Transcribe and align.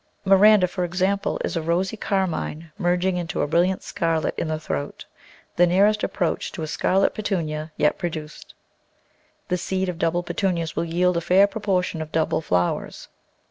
Miranda, 0.25 0.67
for 0.67 0.83
example, 0.83 1.39
is 1.45 1.55
a 1.55 1.61
rosy 1.61 1.95
carmine 1.95 2.71
merging 2.79 3.17
into 3.17 3.43
a 3.43 3.47
brilliant 3.47 3.83
scarlet 3.83 4.33
in 4.35 4.47
the 4.47 4.59
throat— 4.59 5.05
the 5.57 5.67
nearest 5.67 6.03
approach 6.03 6.51
to 6.51 6.63
a 6.63 6.67
scarlet 6.67 7.13
Petunia 7.13 7.71
yet 7.77 7.99
produced. 7.99 8.55
The 9.49 9.57
seed 9.59 9.89
of 9.89 9.99
double 9.99 10.23
Petunias 10.23 10.75
will 10.75 10.85
yield 10.85 11.17
a 11.17 11.21
fair 11.21 11.45
proportion 11.45 12.01
of 12.01 12.11
double 12.11 12.41
flow 12.41 12.79
ers. 12.79 13.09